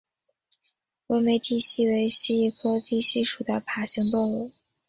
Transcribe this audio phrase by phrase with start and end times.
[1.07, 4.51] 峨眉地蜥为蜥蜴科地蜥属的爬行动物。